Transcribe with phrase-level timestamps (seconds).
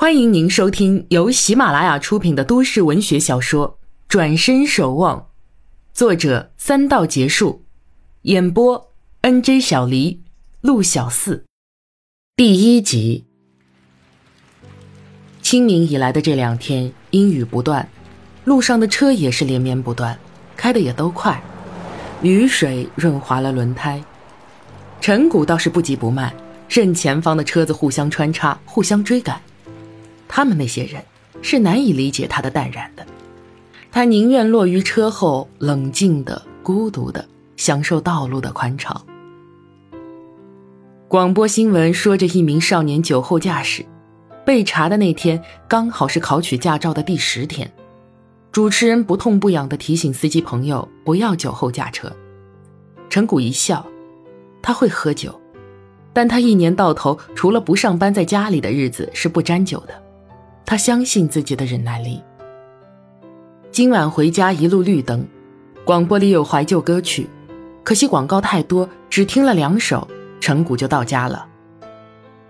[0.00, 3.70] 欢迎您收听由喜马拉雅出品的都市文学小说
[4.06, 5.18] 《转身守望》，
[5.92, 7.64] 作者三道结束，
[8.22, 8.92] 演播
[9.22, 10.22] N J 小黎、
[10.60, 11.44] 陆小四，
[12.36, 13.26] 第一集。
[15.42, 17.88] 清明以来的这两天阴雨不断，
[18.44, 20.16] 路上的车也是连绵不断，
[20.56, 21.42] 开的也都快，
[22.22, 24.00] 雨水润滑了轮胎。
[25.00, 26.32] 陈谷倒是不急不慢，
[26.68, 29.42] 任前方的车子互相穿插，互相追赶。
[30.28, 31.02] 他们那些人
[31.42, 33.06] 是难以理解他的淡然的，
[33.90, 39.04] 他宁愿落于车后，冷静的、孤独的享受道路的宽敞。
[41.08, 43.84] 广播新闻说着一名少年酒后驾驶，
[44.44, 47.72] 被查的那天刚好是考取驾照的第十天。
[48.52, 52.10] 主持人不痛不痒的提醒司机朋友不要酒后驾车。
[53.08, 53.86] 陈谷一笑，
[54.60, 55.40] 他会喝酒，
[56.12, 60.02] 但他一年到头除了不上班，在家里的日子是不沾酒的。
[60.68, 62.22] 他相信自己的忍耐力。
[63.70, 65.26] 今晚回家一路绿灯，
[65.82, 67.26] 广播里有怀旧歌曲，
[67.82, 70.06] 可惜广告太多，只听了两首，
[70.42, 71.48] 陈谷就到家了。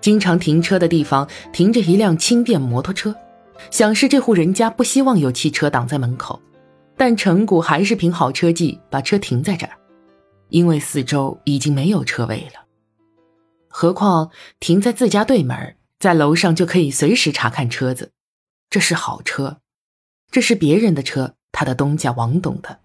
[0.00, 3.14] 经常停车的地方停着一辆轻便摩托车，
[3.70, 6.40] 想是这户人家不希望有汽车挡在门口，
[6.96, 9.72] 但陈谷还是凭好车技把车停在这儿，
[10.48, 12.64] 因为四周已经没有车位了。
[13.68, 18.12] 何况停在自家对门在楼上就可以随时查看车子，
[18.68, 19.60] 这是好车，
[20.30, 22.80] 这是别人的车，他的东家王董的。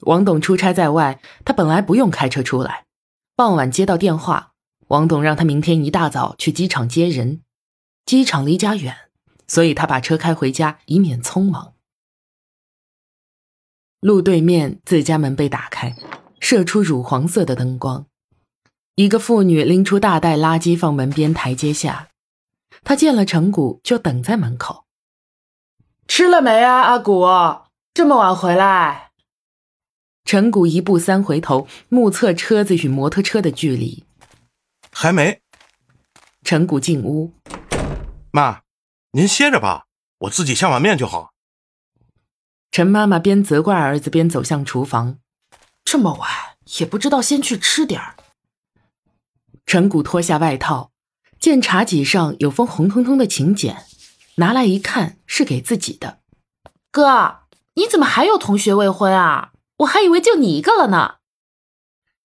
[0.00, 2.84] 王董出差在外，他本来不用开车出来，
[3.36, 4.52] 傍晚接到电话，
[4.88, 7.42] 王董让他明天一大早去机场接人，
[8.04, 8.94] 机场离家远，
[9.46, 11.74] 所以他把车开回家，以免匆忙。
[14.00, 15.96] 路对面自家门被打开，
[16.40, 18.06] 射出乳黄色的灯光，
[18.96, 22.10] 一个妇女拎出大袋垃圾放门边台阶下。
[22.84, 24.84] 他见了陈谷，就等在门口。
[26.06, 27.24] 吃了没啊，阿谷？
[27.94, 29.10] 这么晚回来？
[30.24, 34.04] 陈谷一步三回头，目测车子与摩托车的距离。
[34.90, 35.42] 还没。
[36.42, 37.32] 陈谷进屋。
[38.30, 38.62] 妈，
[39.12, 39.86] 您歇着吧，
[40.18, 41.32] 我自己下碗面就好。
[42.70, 45.18] 陈妈妈边责怪儿子，边走向厨房。
[45.84, 46.30] 这么晚
[46.78, 48.16] 也不知道先去吃点儿。
[49.66, 50.90] 陈谷脱下外套。
[51.44, 53.84] 见茶几上有封红彤彤的请柬，
[54.36, 56.20] 拿来一看是给自己的。
[56.90, 57.40] 哥，
[57.74, 59.52] 你怎么还有同学未婚啊？
[59.80, 61.16] 我还以为就你一个了呢。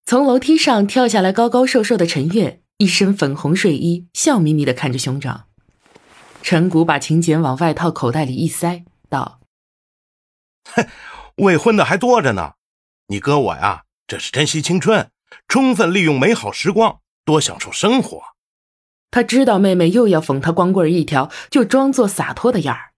[0.06, 5.47] 从楼梯上跳下来，高高瘦瘦的陈月，一身粉红睡衣，笑眯眯的看着兄长。
[6.41, 9.41] 陈谷把请柬往外套口袋里一塞，道
[10.63, 10.88] ：“哼，
[11.36, 12.53] 未婚的还多着呢。
[13.07, 15.12] 你哥我呀，这是珍惜青春，
[15.50, 18.22] 充分利用美好时光，多享受生活。”
[19.11, 22.91] 他知道妹妹又要讽他光棍一条，就装作洒脱的样儿。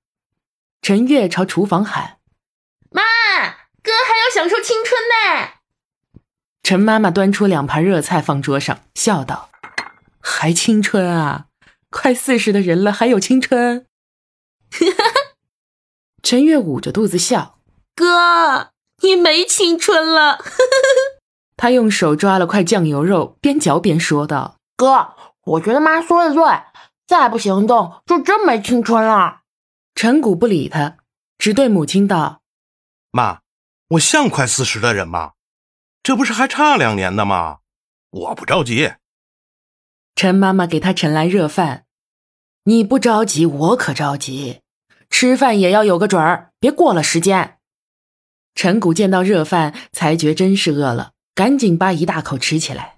[0.81, 2.17] 陈月朝厨房喊
[2.91, 3.01] ：“妈，
[3.81, 5.51] 哥还要享受青春呢。”
[6.63, 9.49] 陈妈妈端出两盘热菜放桌上，笑道
[10.19, 11.45] ：“还青春啊？
[11.89, 13.85] 快四十的人了，还有青春？”
[16.21, 17.59] 陈月捂着肚子笑
[17.95, 20.39] ：“哥，你没青春了。
[21.55, 26.43] ”他用手抓了块酱油肉，边嚼边说道：“哥。”我觉得妈说的对，
[27.07, 29.41] 再不行动就真没青春了。
[29.95, 30.97] 陈谷不理他，
[31.37, 32.41] 只对母亲道
[33.11, 33.41] ：“妈，
[33.89, 35.33] 我像快四十的人吗？
[36.03, 37.59] 这不是还差两年呢吗？
[38.09, 38.93] 我不着急。”
[40.15, 41.85] 陈妈妈给他盛来热饭，
[42.65, 44.61] 你不着急，我可着急。
[45.09, 47.57] 吃饭也要有个准儿，别过了时间。
[48.53, 52.97] 陈谷见到热饭，才觉真是饿了，赶紧扒一大口吃起来。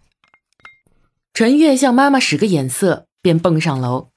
[1.34, 4.10] 陈月向妈妈使个眼色，便蹦上楼。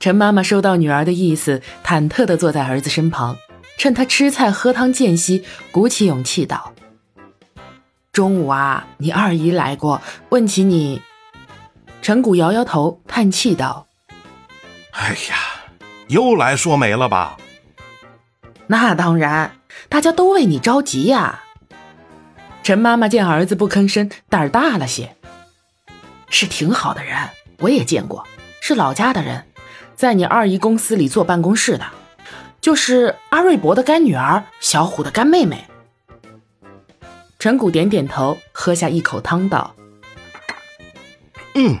[0.00, 3.36] 陈妈妈收到女儿的意思，忐忑地坐在儿子身旁，
[3.76, 6.72] 趁他吃菜喝汤间隙，鼓起勇气道
[8.12, 11.02] ：“中午啊，你二姨来过，问起你。”
[12.00, 13.86] 陈谷摇摇头，叹气道
[14.92, 15.36] ：“哎呀，
[16.08, 17.36] 又来说媒了吧
[18.68, 19.58] ？”“那当然，
[19.90, 21.42] 大家都为你着急呀。”
[22.64, 25.14] 陈妈妈见儿子不吭声，胆儿大了些。
[26.32, 27.16] 是挺好的人，
[27.58, 28.26] 我也见过，
[28.62, 29.44] 是老家的人，
[29.94, 31.84] 在你二姨公司里做办公室的，
[32.60, 35.66] 就是阿瑞博的干女儿，小虎的干妹妹。
[37.38, 39.74] 陈谷点点头，喝下一口汤，道
[41.54, 41.78] ：“嗯，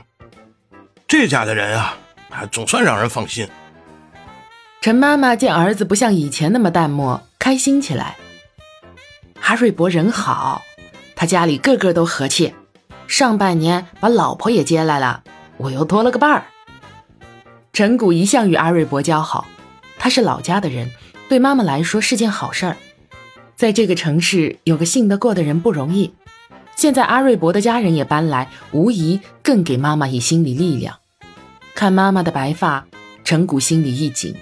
[1.08, 1.96] 这家的人啊，
[2.28, 3.48] 还总算让人放心。”
[4.82, 8.16] 陈妈妈见儿子不像以前那么淡漠，开心起来。
[9.40, 10.62] 阿瑞博人好，
[11.16, 12.52] 他家里个个都和气。
[13.12, 15.22] 上半年把老婆也接来了，
[15.58, 16.44] 我又多了个伴儿。
[17.70, 19.46] 陈谷一向与阿瑞伯交好，
[19.98, 20.90] 他是老家的人，
[21.28, 22.78] 对妈妈来说是件好事儿。
[23.54, 26.14] 在这个城市有个信得过的人不容易，
[26.74, 30.96] 现在阿瑞伯的家人也搬来，无疑更给妈妈以心理力量。
[31.74, 32.86] 看妈妈的白发，
[33.24, 34.34] 陈谷心里一紧。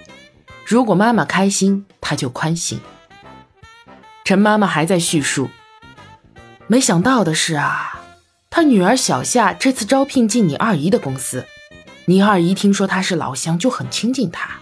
[0.65, 2.79] 如果妈妈开心，他就宽心。
[4.23, 5.49] 陈妈妈还在叙述，
[6.69, 8.00] 没想到的是啊，
[8.53, 11.47] 他女儿小夏这次招聘进你二姨的公司，
[12.07, 14.59] 你二姨听说她是老乡，就很亲近她。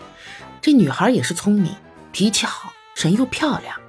[0.61, 1.75] 这女孩也是聪明，
[2.12, 3.81] 脾气好，人又漂亮。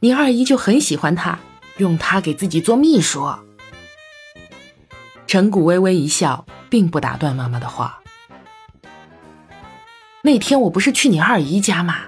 [0.00, 1.38] 你二姨就很喜欢她，
[1.76, 3.30] 用她给自己做秘书。
[5.26, 8.00] 陈谷微微一笑，并不打断妈妈的话。
[10.22, 12.04] 那天我不是去你二姨家吗？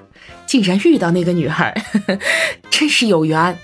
[0.47, 1.75] 竟然遇到那个女孩，
[2.71, 3.59] 真是有缘。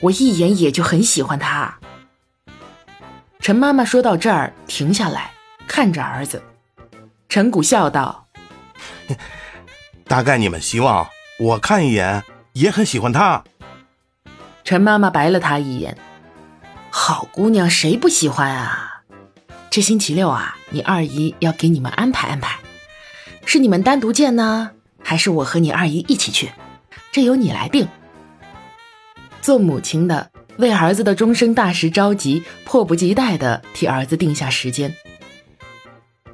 [0.00, 1.78] 我一眼也就很喜欢她。
[3.42, 5.32] 陈妈妈说到这儿，停下来
[5.66, 6.40] 看着儿子。
[7.28, 8.28] 陈谷笑道
[10.06, 11.08] ：“大概你们希望
[11.40, 12.22] 我看一眼。”
[12.54, 13.42] 也很喜欢她。
[14.62, 15.96] 陈妈妈白了他一眼
[16.90, 19.02] ：“好姑娘，谁不喜欢啊？
[19.70, 22.58] 这星期六啊，你二姨要给你们安排安排，
[23.46, 24.72] 是你们单独见呢，
[25.02, 26.52] 还是我和你二姨一起去？
[27.10, 27.88] 这由你来定。”
[29.40, 34.94] 做母亲的为儿子的终生大事着急，迫不及待的替儿子定下时间。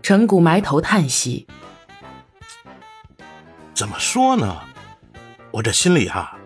[0.03, 1.47] 陈谷埋头叹息
[3.75, 4.61] ：“怎么说呢？”
[5.51, 6.37] 我这心里哈，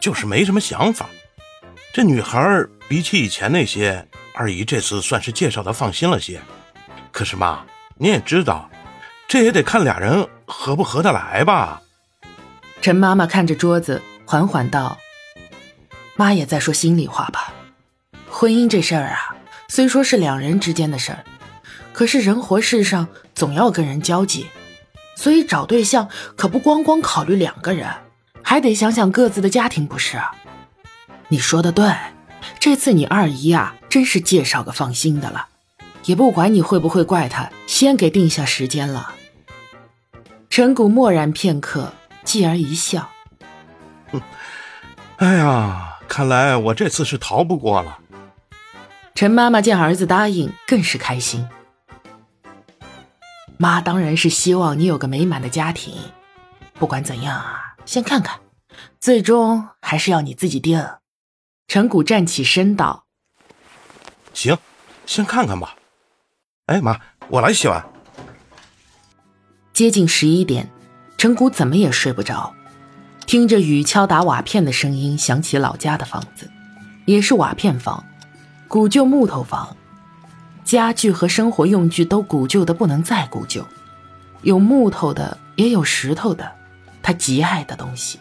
[0.00, 1.06] 就是没什么想法。
[1.92, 6.40] 这女孩比起以前那些，二姨这次算是介绍的放心了些。
[7.10, 7.64] 可是妈，
[7.96, 8.70] 你也知道，
[9.26, 11.82] 这也得看俩人合不合得来吧。
[12.80, 14.98] 陈妈妈看着桌子，缓缓道
[16.16, 17.52] ：“妈也在说心里话吧。
[18.28, 19.36] 婚姻这事儿啊，
[19.68, 21.24] 虽说是两人之间的事儿，
[21.92, 24.46] 可是人活世上总要跟人交际，
[25.14, 27.88] 所以找对象可不光光考虑两个人。”
[28.48, 30.22] 还得想想各自的家庭，不是？
[31.26, 31.92] 你说的对，
[32.60, 35.48] 这次你二姨啊，真是介绍个放心的了，
[36.04, 39.14] 也不管你会不会怪她，先给定下时间了。
[40.48, 41.92] 陈谷默然片刻，
[42.22, 43.10] 继而一笑：“，
[45.18, 47.98] 哎呀，看来我这次是逃不过了。”
[49.14, 51.48] 陈妈妈见儿子答应，更是开心。
[53.56, 55.94] 妈当然是希望你有个美满的家庭，
[56.74, 57.76] 不管怎样啊。
[57.86, 58.40] 先看看，
[58.98, 60.86] 最终还是要你自己定。
[61.68, 63.06] 陈谷站起身道
[64.34, 64.58] ：“行，
[65.06, 65.76] 先看看吧。”
[66.66, 67.86] 哎妈，我来洗碗。
[69.72, 70.68] 接近十一点，
[71.16, 72.55] 陈谷怎么也睡不着，
[73.26, 76.48] 听着雨敲打瓦片的声音，想起老家的房子，
[77.06, 78.04] 也是瓦片房，
[78.68, 79.76] 古旧木头房，
[80.64, 83.66] 家具和生活用具都古旧的不能再古旧，
[84.42, 86.52] 有木头的，也有石头的。
[87.02, 88.20] 他极爱的东西。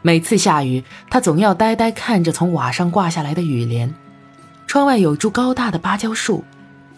[0.00, 3.92] 每次下雨，他总要呆呆看着从瓦上挂下来的雨帘。
[4.68, 6.44] 窗外有株高大的芭蕉树，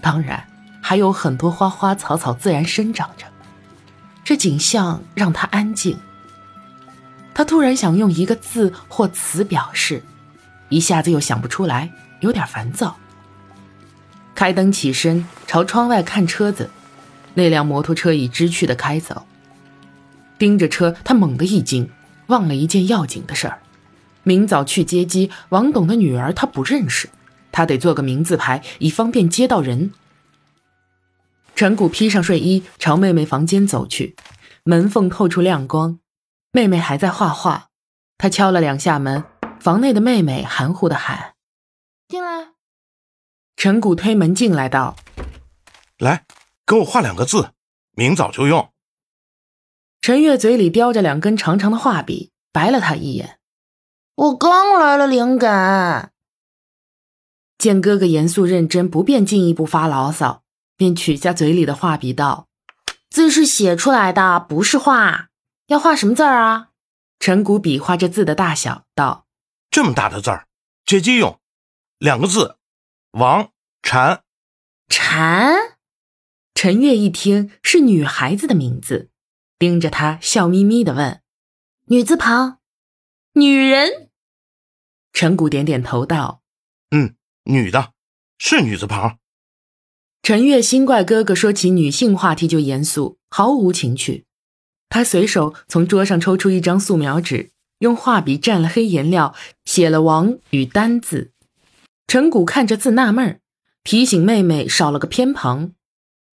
[0.03, 0.47] 当然
[0.83, 3.25] 还有很多花花草草自然生长着。
[4.23, 5.99] 这景象让他安静。
[7.37, 10.03] 他突然想用一个字或词表示，
[10.71, 12.97] 一下子又想不出来，有点烦躁。
[14.35, 16.71] 开灯起身，朝窗外看车子，
[17.35, 19.27] 那辆摩托车已知趣的开走。
[20.39, 21.91] 盯着车，他猛地一惊，
[22.29, 23.59] 忘了一件要紧的事儿：
[24.23, 27.11] 明早去接机，王董的女儿他不认识，
[27.53, 29.93] 他得做个名字牌，以方便接到人。
[31.55, 34.17] 陈谷披上睡衣，朝妹妹房间走去，
[34.65, 35.99] 门缝透出亮光，
[36.57, 37.69] 妹妹还在画画。
[38.17, 39.25] 他敲了两下门，
[39.61, 41.35] 房内的妹妹含糊的喊
[42.09, 42.53] ：“进来。”
[43.57, 44.97] 陈谷推门进来道
[46.01, 46.25] ：“来，
[46.65, 47.51] 给我画两个字，
[47.91, 48.73] 明早就用。”
[50.01, 53.39] 陈月嘴里叼着两根长长的画笔，白了他一眼。
[54.15, 56.13] 我刚来了灵感。
[57.59, 60.43] 见哥哥严肃认真，不便进一步发牢骚，
[60.75, 62.49] 便取下嘴里的画笔道
[63.11, 65.29] ：“字是写出来的，不是画。
[65.67, 66.71] 要画什么字儿啊？”
[67.19, 69.27] 陈谷比划着字的大小道
[69.71, 70.47] ：“这么大的字儿，
[70.85, 71.41] 接机用，
[71.99, 72.59] 两个字，
[73.13, 73.51] 王
[73.83, 74.23] 禅。”
[74.89, 75.79] 禅。
[76.55, 79.11] 陈月一听是女孩子的名字。
[79.59, 81.23] 盯着他，笑眯眯的问
[81.89, 82.59] ：“女字旁，
[83.33, 84.11] 女人。”
[85.15, 86.43] 陈谷点点头道
[86.93, 87.95] ：“嗯，女的，
[88.37, 89.19] 是女字旁。”
[90.23, 94.26] 陈月心怪哥哥说起女性话题就严肃，毫无情趣。
[94.89, 101.33] 他随手从桌上抽出一张素描纸，用画笔蘸了黑颜料，写了“王”与“丹”字。
[102.07, 103.41] 陈谷看着字纳闷儿，
[103.83, 105.73] 提醒妹妹少了个偏旁。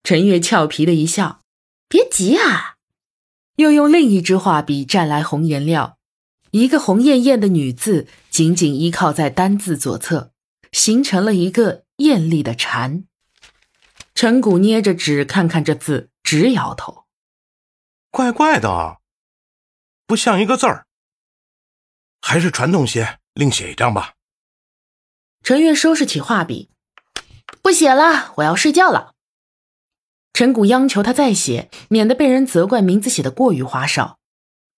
[0.02, 1.40] 陈月俏皮的一笑。
[1.88, 2.76] 别急啊！
[3.56, 5.98] 又用另一支画笔蘸来红颜料，
[6.52, 10.32] 一个红艳艳的女字紧紧依靠在单字左侧，
[10.72, 13.04] 形成了一个艳丽的蝉。
[14.14, 17.04] 陈谷捏着纸看看这字，直摇头，
[18.12, 19.00] 怪怪的，
[20.06, 20.86] 不像一个字儿。
[22.20, 24.12] 还是传统些，另写一张吧。
[25.42, 26.70] 陈月收拾起画笔，
[27.62, 29.14] 不写了，我要睡觉了。
[30.34, 34.18] 陈谷央求他再写，免得被人责怪名字写的过于花哨。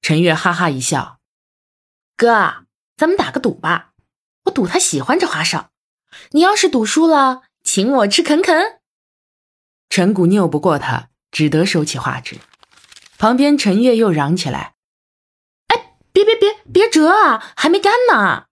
[0.01, 1.19] 陈月哈哈一笑
[2.17, 3.95] ：“哥，咱们打个赌吧，
[4.45, 5.73] 我赌他喜欢这花哨。
[6.31, 8.81] 你要是赌输了，请我吃肯肯。”
[9.91, 12.39] 陈谷拗不过他，只得收起画纸。
[13.17, 14.75] 旁边陈月又嚷起来
[15.69, 18.47] ：“哎，别别别别折啊，还没干呢！”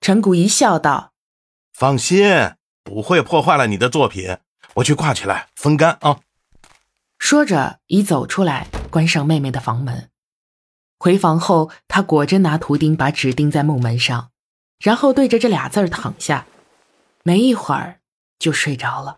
[0.00, 1.12] 陈谷一笑道
[1.74, 4.38] ：“放心，不会破坏了你的作品。
[4.74, 6.20] 我去挂起来，风干啊。”
[7.18, 10.10] 说着，已走出来，关上妹妹的房门。
[11.00, 14.30] 回房后，他果真拿图钉把纸钉在木门上，
[14.78, 16.46] 然后对着这俩字儿躺下，
[17.24, 18.00] 没一会儿
[18.38, 19.17] 就睡着了。